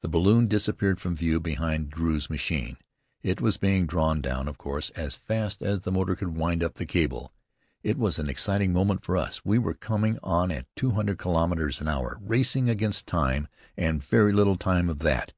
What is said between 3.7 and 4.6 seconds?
drawn down, of